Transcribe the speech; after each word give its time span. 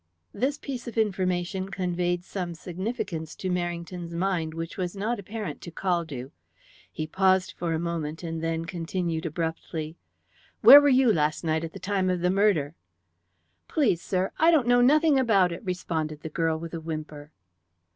This 0.33 0.57
piece 0.57 0.87
of 0.87 0.97
information 0.97 1.69
conveyed 1.69 2.23
some 2.23 2.55
significance 2.55 3.35
to 3.35 3.51
Merrington's 3.51 4.15
mind 4.15 4.55
which 4.55 4.75
was 4.75 4.95
not 4.95 5.19
apparent 5.19 5.61
to 5.61 5.71
Caldew. 5.71 6.31
He 6.91 7.05
paused 7.05 7.51
for 7.55 7.73
a 7.73 7.79
moment, 7.79 8.23
and 8.23 8.41
then 8.41 8.65
continued 8.65 9.27
abruptly: 9.27 9.97
"Where 10.61 10.81
were 10.81 10.89
you 10.89 11.13
last 11.13 11.43
night 11.43 11.63
at 11.63 11.73
the 11.73 11.79
time 11.79 12.09
of 12.09 12.21
the 12.21 12.31
murder?" 12.31 12.73
"Please, 13.67 14.01
sir, 14.01 14.31
I 14.39 14.49
don't 14.49 14.65
know 14.65 14.81
nothing 14.81 15.19
about 15.19 15.51
it," 15.51 15.63
responded 15.63 16.21
the 16.21 16.29
girl 16.29 16.57
with 16.57 16.73
a 16.73 16.81
whimper. 16.81 17.29